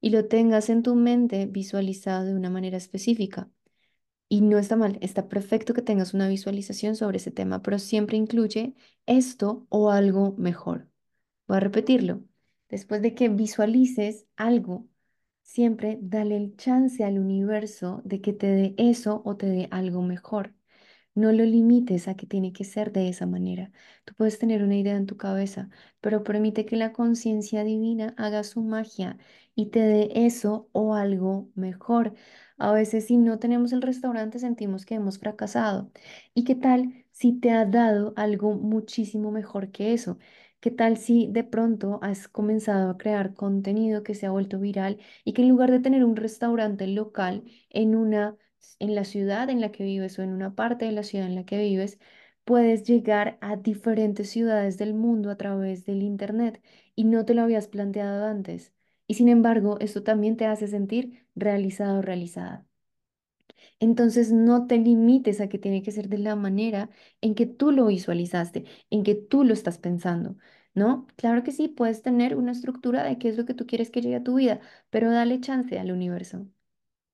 y 0.00 0.10
lo 0.10 0.26
tengas 0.26 0.70
en 0.70 0.82
tu 0.82 0.94
mente 0.94 1.46
visualizado 1.46 2.24
de 2.26 2.34
una 2.34 2.50
manera 2.50 2.76
específica. 2.76 3.50
Y 4.28 4.42
no 4.42 4.58
está 4.58 4.76
mal, 4.76 4.98
está 5.02 5.28
perfecto 5.28 5.74
que 5.74 5.82
tengas 5.82 6.14
una 6.14 6.28
visualización 6.28 6.96
sobre 6.96 7.18
ese 7.18 7.30
tema, 7.32 7.62
pero 7.62 7.78
siempre 7.78 8.16
incluye 8.16 8.74
esto 9.06 9.66
o 9.68 9.90
algo 9.90 10.34
mejor. 10.38 10.88
Voy 11.48 11.58
a 11.58 11.60
repetirlo. 11.60 12.22
Después 12.68 13.02
de 13.02 13.14
que 13.14 13.28
visualices 13.28 14.26
algo, 14.36 14.88
siempre 15.42 15.98
dale 16.02 16.36
el 16.36 16.56
chance 16.56 17.04
al 17.04 17.18
universo 17.18 18.02
de 18.04 18.20
que 18.20 18.32
te 18.32 18.46
dé 18.48 18.74
eso 18.78 19.22
o 19.24 19.36
te 19.36 19.46
dé 19.46 19.68
algo 19.72 20.02
mejor. 20.02 20.54
No 21.14 21.32
lo 21.32 21.44
limites 21.44 22.08
a 22.08 22.14
que 22.16 22.26
tiene 22.26 22.52
que 22.52 22.64
ser 22.64 22.92
de 22.92 23.08
esa 23.08 23.26
manera. 23.26 23.70
Tú 24.04 24.14
puedes 24.16 24.38
tener 24.38 24.62
una 24.62 24.76
idea 24.76 24.96
en 24.96 25.06
tu 25.06 25.16
cabeza, 25.16 25.68
pero 26.00 26.22
permite 26.24 26.64
que 26.66 26.76
la 26.76 26.92
conciencia 26.92 27.64
divina 27.64 28.14
haga 28.16 28.44
su 28.44 28.62
magia 28.62 29.18
y 29.54 29.66
te 29.66 29.80
dé 29.80 30.10
eso 30.14 30.68
o 30.72 30.94
algo 30.94 31.50
mejor. 31.54 32.14
A 32.58 32.72
veces 32.72 33.06
si 33.06 33.16
no 33.16 33.38
tenemos 33.38 33.72
el 33.72 33.82
restaurante 33.82 34.38
sentimos 34.38 34.86
que 34.86 34.94
hemos 34.94 35.18
fracasado. 35.18 35.90
¿Y 36.34 36.44
qué 36.44 36.54
tal 36.54 37.04
si 37.12 37.32
te 37.38 37.50
ha 37.50 37.64
dado 37.66 38.12
algo 38.16 38.54
muchísimo 38.54 39.30
mejor 39.32 39.70
que 39.72 39.92
eso? 39.92 40.18
¿Qué 40.60 40.70
tal 40.70 40.96
si 40.98 41.26
de 41.30 41.42
pronto 41.44 41.98
has 42.02 42.28
comenzado 42.28 42.90
a 42.90 42.98
crear 42.98 43.34
contenido 43.34 44.02
que 44.02 44.14
se 44.14 44.26
ha 44.26 44.30
vuelto 44.30 44.58
viral 44.60 44.98
y 45.24 45.32
que 45.32 45.42
en 45.42 45.48
lugar 45.48 45.70
de 45.70 45.80
tener 45.80 46.04
un 46.04 46.16
restaurante 46.16 46.86
local 46.86 47.44
en 47.70 47.94
una 47.96 48.36
en 48.78 48.94
la 48.94 49.04
ciudad 49.04 49.48
en 49.50 49.60
la 49.60 49.72
que 49.72 49.84
vives 49.84 50.18
o 50.18 50.22
en 50.22 50.30
una 50.32 50.54
parte 50.54 50.84
de 50.86 50.92
la 50.92 51.02
ciudad 51.02 51.26
en 51.26 51.34
la 51.34 51.44
que 51.44 51.58
vives, 51.58 51.98
puedes 52.44 52.82
llegar 52.84 53.38
a 53.40 53.56
diferentes 53.56 54.30
ciudades 54.30 54.78
del 54.78 54.94
mundo 54.94 55.30
a 55.30 55.36
través 55.36 55.84
del 55.86 56.02
internet 56.02 56.62
y 56.94 57.04
no 57.04 57.24
te 57.24 57.34
lo 57.34 57.42
habías 57.42 57.68
planteado 57.68 58.26
antes? 58.26 58.72
Y 59.06 59.14
sin 59.14 59.28
embargo, 59.28 59.78
esto 59.80 60.02
también 60.02 60.36
te 60.36 60.46
hace 60.46 60.66
sentir 60.68 61.26
realizado 61.34 61.98
o 61.98 62.02
realizada. 62.02 62.66
Entonces 63.80 64.32
no 64.32 64.66
te 64.66 64.78
limites 64.78 65.40
a 65.40 65.48
que 65.48 65.58
tiene 65.58 65.82
que 65.82 65.92
ser 65.92 66.08
de 66.08 66.18
la 66.18 66.36
manera 66.36 66.90
en 67.20 67.34
que 67.34 67.46
tú 67.46 67.72
lo 67.72 67.86
visualizaste, 67.86 68.64
en 68.90 69.02
que 69.04 69.14
tú 69.14 69.44
lo 69.44 69.52
estás 69.54 69.78
pensando, 69.78 70.36
¿no? 70.74 71.06
Claro 71.16 71.42
que 71.42 71.52
sí, 71.52 71.68
puedes 71.68 72.02
tener 72.02 72.36
una 72.36 72.52
estructura 72.52 73.02
de 73.04 73.18
qué 73.18 73.28
es 73.28 73.36
lo 73.38 73.44
que 73.46 73.54
tú 73.54 73.66
quieres 73.66 73.90
que 73.90 74.00
llegue 74.02 74.16
a 74.16 74.22
tu 74.24 74.34
vida, 74.36 74.60
pero 74.90 75.10
dale 75.10 75.40
chance 75.40 75.78
al 75.78 75.92
universo 75.92 76.46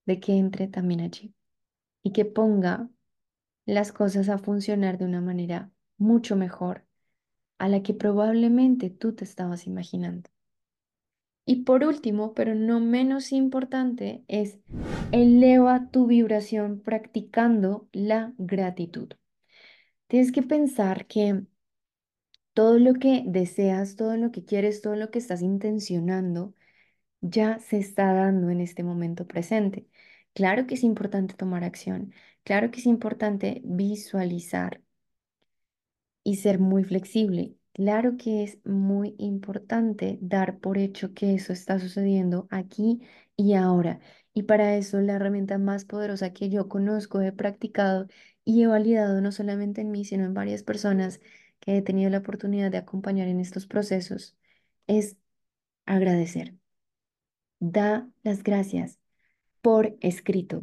de 0.06 0.20
que 0.20 0.34
entre 0.38 0.68
también 0.68 1.02
allí 1.02 1.34
y 2.06 2.12
que 2.12 2.24
ponga 2.24 2.88
las 3.64 3.90
cosas 3.90 4.28
a 4.28 4.38
funcionar 4.38 4.96
de 4.96 5.06
una 5.06 5.20
manera 5.20 5.72
mucho 5.98 6.36
mejor 6.36 6.86
a 7.58 7.68
la 7.68 7.82
que 7.82 7.94
probablemente 7.94 8.90
tú 8.90 9.16
te 9.16 9.24
estabas 9.24 9.66
imaginando. 9.66 10.30
Y 11.44 11.64
por 11.64 11.82
último, 11.82 12.32
pero 12.32 12.54
no 12.54 12.78
menos 12.78 13.32
importante, 13.32 14.24
es 14.28 14.60
eleva 15.10 15.90
tu 15.90 16.06
vibración 16.06 16.80
practicando 16.80 17.88
la 17.90 18.32
gratitud. 18.38 19.08
Tienes 20.06 20.30
que 20.30 20.42
pensar 20.44 21.06
que 21.08 21.42
todo 22.52 22.78
lo 22.78 22.94
que 22.94 23.24
deseas, 23.26 23.96
todo 23.96 24.16
lo 24.16 24.30
que 24.30 24.44
quieres, 24.44 24.80
todo 24.80 24.94
lo 24.94 25.10
que 25.10 25.18
estás 25.18 25.42
intencionando, 25.42 26.54
ya 27.20 27.58
se 27.58 27.78
está 27.78 28.12
dando 28.12 28.50
en 28.50 28.60
este 28.60 28.84
momento 28.84 29.26
presente. 29.26 29.88
Claro 30.38 30.66
que 30.68 30.74
es 30.74 30.84
importante 30.84 31.34
tomar 31.34 31.64
acción, 31.64 32.12
claro 32.44 32.70
que 32.70 32.78
es 32.80 32.86
importante 32.86 33.60
visualizar 33.64 34.80
y 36.24 36.36
ser 36.36 36.58
muy 36.58 36.84
flexible. 36.84 37.56
Claro 37.72 38.16
que 38.16 38.42
es 38.44 38.58
muy 38.64 39.14
importante 39.18 40.18
dar 40.20 40.58
por 40.60 40.78
hecho 40.78 41.12
que 41.14 41.34
eso 41.34 41.52
está 41.52 41.78
sucediendo 41.78 42.48
aquí 42.50 43.00
y 43.36 43.54
ahora. 43.54 44.00
Y 44.32 44.44
para 44.44 44.76
eso 44.76 45.00
la 45.00 45.14
herramienta 45.14 45.58
más 45.58 45.84
poderosa 45.84 46.32
que 46.32 46.48
yo 46.50 46.68
conozco, 46.68 47.20
he 47.20 47.32
practicado 47.32 48.06
y 48.44 48.62
he 48.62 48.66
validado 48.66 49.20
no 49.20 49.32
solamente 49.32 49.80
en 49.82 49.90
mí, 49.90 50.04
sino 50.04 50.24
en 50.24 50.34
varias 50.34 50.62
personas 50.62 51.20
que 51.60 51.76
he 51.76 51.82
tenido 51.82 52.10
la 52.10 52.18
oportunidad 52.18 52.70
de 52.70 52.78
acompañar 52.78 53.28
en 53.28 53.40
estos 53.40 53.66
procesos, 53.66 54.36
es 54.86 55.16
agradecer. 55.86 56.54
Da 57.60 58.08
las 58.22 58.42
gracias 58.42 58.98
por 59.66 59.96
escrito. 60.00 60.62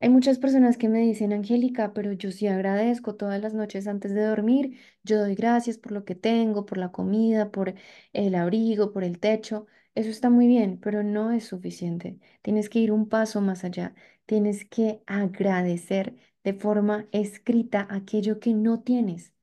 Hay 0.00 0.10
muchas 0.10 0.38
personas 0.38 0.76
que 0.78 0.88
me 0.88 1.00
dicen, 1.00 1.32
Angélica, 1.32 1.92
pero 1.94 2.12
yo 2.12 2.30
sí 2.32 2.46
agradezco 2.48 3.16
todas 3.16 3.40
las 3.42 3.54
noches 3.54 3.86
antes 3.88 4.14
de 4.14 4.24
dormir. 4.24 4.78
Yo 5.04 5.18
doy 5.20 5.34
gracias 5.34 5.78
por 5.78 5.92
lo 5.92 6.04
que 6.04 6.14
tengo, 6.14 6.66
por 6.66 6.78
la 6.78 6.92
comida, 6.92 7.50
por 7.52 7.74
el 8.12 8.34
abrigo, 8.36 8.92
por 8.92 9.04
el 9.04 9.18
techo. 9.20 9.66
Eso 9.96 10.10
está 10.10 10.30
muy 10.30 10.46
bien, 10.48 10.78
pero 10.80 11.02
no 11.04 11.32
es 11.32 11.44
suficiente. 11.46 12.18
Tienes 12.42 12.70
que 12.70 12.80
ir 12.80 12.92
un 12.92 13.08
paso 13.08 13.40
más 13.42 13.64
allá. 13.64 13.94
Tienes 14.26 14.64
que 14.66 15.02
agradecer 15.06 16.16
de 16.44 16.54
forma 16.54 17.08
escrita 17.12 17.88
aquello 17.90 18.40
que 18.40 18.54
no 18.54 18.82
tienes. 18.82 19.34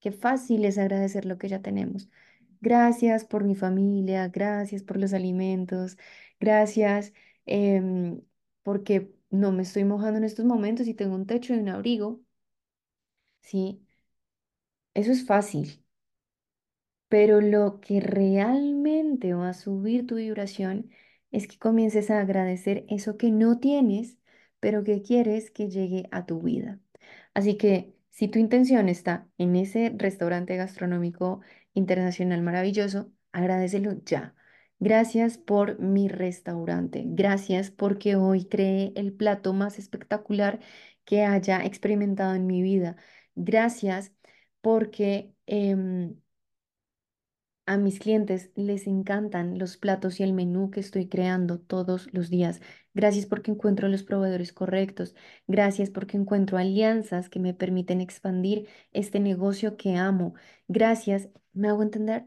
Qué 0.00 0.12
fácil 0.12 0.64
es 0.64 0.78
agradecer 0.78 1.24
lo 1.26 1.38
que 1.38 1.48
ya 1.48 1.60
tenemos. 1.62 2.08
Gracias 2.60 3.24
por 3.24 3.44
mi 3.44 3.54
familia, 3.54 4.28
gracias 4.28 4.82
por 4.82 4.98
los 4.98 5.12
alimentos, 5.12 5.96
gracias 6.40 7.12
em, 7.46 8.20
porque 8.68 9.14
no 9.30 9.52
me 9.52 9.62
estoy 9.64 9.84
mojando 9.84 10.18
en 10.18 10.24
estos 10.24 10.44
momentos 10.44 10.86
y 10.88 10.94
tengo 10.94 11.14
un 11.16 11.26
techo 11.26 11.54
y 11.54 11.58
un 11.58 11.68
abrigo. 11.70 12.20
Sí, 13.40 13.80
eso 14.94 15.12
es 15.12 15.24
fácil, 15.26 15.82
pero 17.08 17.40
lo 17.40 17.80
que 17.80 18.00
realmente 18.00 19.34
va 19.34 19.50
a 19.50 19.54
subir 19.54 20.06
tu 20.06 20.16
vibración 20.16 20.90
es 21.30 21.46
que 21.48 21.58
comiences 21.58 22.10
a 22.10 22.20
agradecer 22.20 22.84
eso 22.88 23.16
que 23.16 23.30
no 23.30 23.58
tienes, 23.60 24.18
pero 24.60 24.84
que 24.84 25.02
quieres 25.02 25.50
que 25.50 25.68
llegue 25.70 26.08
a 26.10 26.26
tu 26.26 26.40
vida. 26.42 26.80
Así 27.34 27.56
que 27.56 27.94
si 28.10 28.28
tu 28.28 28.38
intención 28.38 28.88
está 28.88 29.28
en 29.38 29.56
ese 29.56 29.92
restaurante 29.96 30.56
gastronómico 30.56 31.40
internacional 31.74 32.42
maravilloso, 32.42 33.12
agradecelo 33.32 33.92
ya. 34.04 34.34
Gracias 34.80 35.38
por 35.38 35.80
mi 35.80 36.08
restaurante. 36.08 37.02
Gracias 37.06 37.70
porque 37.70 38.14
hoy 38.16 38.44
creé 38.46 38.92
el 38.96 39.12
plato 39.12 39.52
más 39.52 39.78
espectacular 39.78 40.60
que 41.04 41.24
haya 41.24 41.64
experimentado 41.64 42.34
en 42.34 42.46
mi 42.46 42.62
vida. 42.62 42.96
Gracias 43.34 44.12
porque 44.60 45.34
em, 45.46 46.14
a 47.66 47.76
mis 47.76 47.98
clientes 48.00 48.50
les 48.56 48.86
encantan 48.88 49.58
los 49.58 49.76
platos 49.76 50.18
y 50.20 50.22
el 50.24 50.32
menú 50.32 50.70
que 50.72 50.80
estoy 50.80 51.08
creando 51.08 51.60
todos 51.60 52.08
los 52.12 52.30
días. 52.30 52.60
Gracias 52.94 53.26
porque 53.26 53.50
encuentro 53.52 53.88
los 53.88 54.02
proveedores 54.02 54.52
correctos. 54.52 55.14
Gracias 55.46 55.90
porque 55.90 56.16
encuentro 56.16 56.56
alianzas 56.58 57.28
que 57.28 57.38
me 57.40 57.54
permiten 57.54 58.00
expandir 58.00 58.68
este 58.92 59.20
negocio 59.20 59.76
que 59.76 59.94
amo. 59.96 60.34
Gracias, 60.68 61.28
¿me 61.52 61.68
hago 61.68 61.82
entender? 61.82 62.26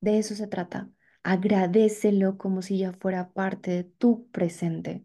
De 0.00 0.18
eso 0.18 0.34
se 0.36 0.46
trata. 0.46 0.90
Agradecelo 1.24 2.38
como 2.38 2.62
si 2.62 2.78
ya 2.78 2.92
fuera 2.92 3.32
parte 3.32 3.70
de 3.72 3.84
tu 3.84 4.28
presente. 4.30 5.04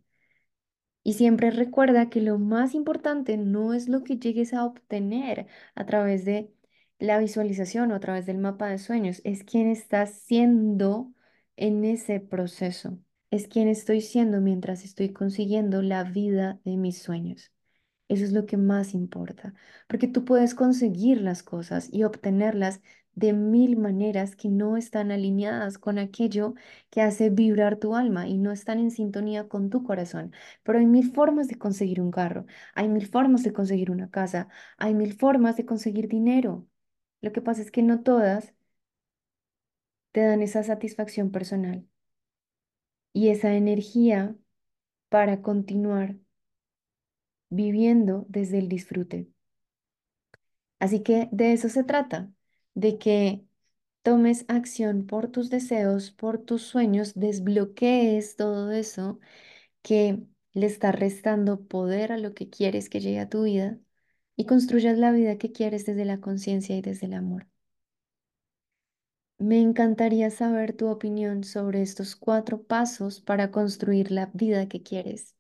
Y 1.04 1.14
siempre 1.14 1.52
recuerda 1.52 2.10
que 2.10 2.22
lo 2.22 2.38
más 2.38 2.74
importante 2.76 3.38
no 3.38 3.74
es 3.74 3.88
lo 3.88 4.04
que 4.04 4.18
llegues 4.18 4.54
a 4.54 4.66
obtener 4.66 5.48
a 5.76 5.86
través 5.86 6.26
de 6.26 6.52
la 7.00 7.18
visualización 7.20 7.92
o 7.92 7.96
a 7.96 8.00
través 8.00 8.26
del 8.26 8.38
mapa 8.40 8.68
de 8.68 8.78
sueños, 8.78 9.22
es 9.24 9.44
quién 9.44 9.70
estás 9.70 10.12
siendo 10.14 11.14
en 11.56 11.86
ese 11.86 12.20
proceso, 12.20 13.00
es 13.32 13.48
quién 13.48 13.68
estoy 13.70 14.02
siendo 14.02 14.42
mientras 14.42 14.84
estoy 14.84 15.14
consiguiendo 15.14 15.82
la 15.82 16.04
vida 16.04 16.60
de 16.66 16.78
mis 16.78 17.02
sueños. 17.02 17.52
Eso 18.10 18.24
es 18.24 18.32
lo 18.32 18.46
que 18.46 18.56
más 18.58 18.94
importa, 18.94 19.54
porque 19.88 20.08
tú 20.08 20.24
puedes 20.26 20.56
conseguir 20.56 21.22
las 21.22 21.44
cosas 21.44 21.90
y 21.92 22.04
obtenerlas 22.04 22.82
de 23.16 23.34
mil 23.34 23.78
maneras 23.78 24.36
que 24.36 24.48
no 24.50 24.78
están 24.78 25.12
alineadas 25.12 25.78
con 25.78 25.98
aquello 25.98 26.54
que 26.90 27.02
hace 27.02 27.30
vibrar 27.30 27.78
tu 27.78 27.96
alma 27.96 28.28
y 28.28 28.38
no 28.38 28.52
están 28.52 28.80
en 28.80 28.92
sintonía 28.92 29.48
con 29.50 29.70
tu 29.70 29.84
corazón. 29.84 30.34
Pero 30.64 30.80
hay 30.80 30.86
mil 30.86 31.12
formas 31.12 31.48
de 31.48 31.58
conseguir 31.58 32.00
un 32.02 32.12
carro, 32.12 32.46
hay 32.76 32.88
mil 32.90 33.08
formas 33.08 33.44
de 33.44 33.52
conseguir 33.54 33.92
una 33.92 34.10
casa, 34.10 34.48
hay 34.78 34.94
mil 34.94 35.14
formas 35.14 35.58
de 35.58 35.66
conseguir 35.66 36.08
dinero. 36.08 36.66
Lo 37.22 37.32
que 37.34 37.42
pasa 37.42 37.62
es 37.62 37.72
que 37.72 37.82
no 37.84 38.02
todas 38.04 38.54
te 40.12 40.20
dan 40.22 40.42
esa 40.42 40.64
satisfacción 40.64 41.32
personal 41.32 41.88
y 43.14 43.30
esa 43.30 43.54
energía 43.56 44.36
para 45.10 45.42
continuar 45.44 46.18
viviendo 47.50 48.26
desde 48.30 48.60
el 48.60 48.70
disfrute. 48.70 49.30
Así 50.80 51.02
que 51.04 51.30
de 51.32 51.54
eso 51.54 51.70
se 51.70 51.84
trata, 51.84 52.32
de 52.76 52.98
que 53.00 53.46
tomes 54.04 54.46
acción 54.50 55.08
por 55.08 55.30
tus 55.30 55.50
deseos, 55.50 56.12
por 56.12 56.40
tus 56.40 56.64
sueños, 56.64 57.14
desbloquees 57.16 58.36
todo 58.38 58.72
eso 58.72 59.20
que 59.84 60.20
le 60.54 60.68
está 60.68 60.92
restando 60.94 61.62
poder 61.68 62.14
a 62.14 62.20
lo 62.20 62.36
que 62.36 62.50
quieres 62.50 62.90
que 62.90 63.02
llegue 63.02 63.20
a 63.22 63.30
tu 63.30 63.44
vida 63.46 63.80
y 64.38 64.48
construyas 64.48 64.98
la 65.00 65.12
vida 65.14 65.38
que 65.40 65.54
quieres 65.54 65.86
desde 65.88 66.06
la 66.06 66.22
conciencia 66.22 66.78
y 66.78 66.82
desde 66.84 67.08
el 67.08 67.16
amor. 67.16 67.48
Me 69.40 69.60
encantaría 69.62 70.30
saber 70.30 70.74
tu 70.74 70.90
opinión 70.90 71.44
sobre 71.44 71.82
estos 71.82 72.16
cuatro 72.16 72.64
pasos 72.64 73.20
para 73.22 73.52
construir 73.52 74.12
la 74.12 74.32
vida 74.36 74.68
que 74.70 74.84
quieres. 74.84 75.37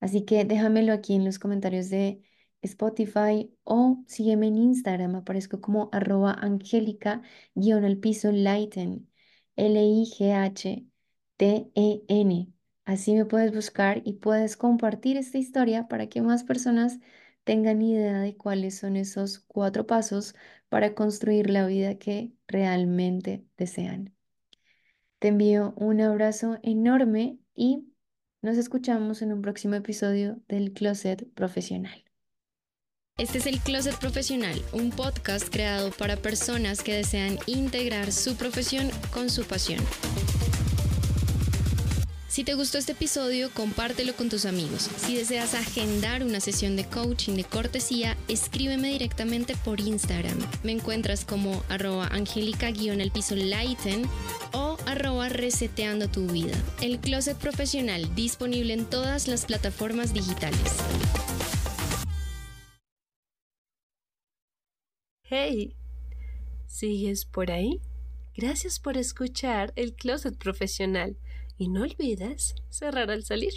Así 0.00 0.24
que 0.24 0.44
déjamelo 0.44 0.92
aquí 0.92 1.14
en 1.14 1.24
los 1.24 1.38
comentarios 1.38 1.90
de 1.90 2.22
Spotify 2.62 3.52
o 3.64 4.02
sígueme 4.06 4.48
en 4.48 4.58
Instagram, 4.58 5.14
aparezco 5.16 5.60
como 5.60 5.88
arroba 5.92 6.32
angélica 6.32 7.22
guion 7.54 7.84
al 7.84 7.98
piso 7.98 8.32
lighten, 8.32 9.08
L-I-G-H-T-E-N. 9.56 10.92
Así 12.84 13.14
me 13.14 13.24
puedes 13.24 13.54
buscar 13.54 14.02
y 14.04 14.14
puedes 14.14 14.56
compartir 14.56 15.16
esta 15.16 15.38
historia 15.38 15.88
para 15.88 16.08
que 16.08 16.22
más 16.22 16.44
personas 16.44 16.98
tengan 17.44 17.82
idea 17.82 18.20
de 18.20 18.36
cuáles 18.36 18.78
son 18.78 18.96
esos 18.96 19.40
cuatro 19.40 19.86
pasos 19.86 20.34
para 20.68 20.94
construir 20.94 21.50
la 21.50 21.66
vida 21.66 21.96
que 21.98 22.32
realmente 22.48 23.44
desean. 23.56 24.14
Te 25.18 25.28
envío 25.28 25.74
un 25.76 26.00
abrazo 26.00 26.58
enorme 26.62 27.38
y 27.54 27.89
nos 28.42 28.56
escuchamos 28.56 29.20
en 29.22 29.32
un 29.32 29.42
próximo 29.42 29.74
episodio 29.74 30.38
del 30.48 30.72
Closet 30.72 31.28
Profesional. 31.34 32.04
Este 33.18 33.36
es 33.36 33.46
el 33.46 33.60
Closet 33.60 33.98
Profesional, 33.98 34.62
un 34.72 34.90
podcast 34.90 35.48
creado 35.50 35.90
para 35.90 36.16
personas 36.16 36.82
que 36.82 36.94
desean 36.94 37.38
integrar 37.46 38.12
su 38.12 38.36
profesión 38.36 38.90
con 39.12 39.28
su 39.28 39.44
pasión. 39.44 39.84
Si 42.30 42.44
te 42.44 42.54
gustó 42.54 42.78
este 42.78 42.92
episodio, 42.92 43.50
compártelo 43.52 44.14
con 44.14 44.30
tus 44.30 44.46
amigos. 44.46 44.88
Si 44.98 45.16
deseas 45.16 45.54
agendar 45.54 46.22
una 46.22 46.38
sesión 46.38 46.76
de 46.76 46.84
coaching 46.84 47.34
de 47.34 47.42
cortesía, 47.42 48.16
escríbeme 48.28 48.88
directamente 48.92 49.56
por 49.64 49.80
Instagram. 49.80 50.38
Me 50.62 50.70
encuentras 50.70 51.24
como 51.24 51.64
arroba 51.68 52.06
angélica-el 52.06 53.10
piso 53.10 53.34
lighten 53.34 54.04
o 54.52 54.69
arroba 55.00 55.30
reseteando 55.30 56.08
tu 56.08 56.26
vida. 56.26 56.52
El 56.82 57.00
Closet 57.00 57.36
Profesional 57.38 58.14
disponible 58.14 58.74
en 58.74 58.84
todas 58.84 59.28
las 59.28 59.46
plataformas 59.46 60.12
digitales. 60.12 60.76
Hey, 65.22 65.74
¿sigues 66.66 67.24
por 67.24 67.50
ahí? 67.50 67.80
Gracias 68.36 68.78
por 68.78 68.98
escuchar 68.98 69.72
el 69.76 69.94
Closet 69.94 70.36
Profesional 70.36 71.16
y 71.56 71.68
no 71.68 71.82
olvides 71.82 72.54
cerrar 72.68 73.10
al 73.10 73.24
salir. 73.24 73.54